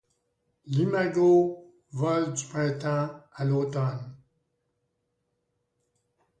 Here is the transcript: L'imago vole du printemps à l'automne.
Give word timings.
L'imago 0.65 1.67
vole 1.91 2.33
du 2.33 2.43
printemps 2.47 3.21
à 3.35 3.45
l'automne. 3.45 4.15